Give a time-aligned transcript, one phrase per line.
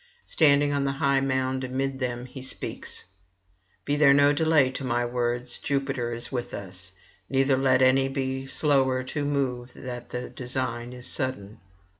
[0.25, 3.03] Standing on the high mound amid them, he speaks:
[3.85, 6.93] 'Be there no delay to my words; Jupiter is with us;
[7.29, 11.59] neither let any be slower to move that the design is sudden.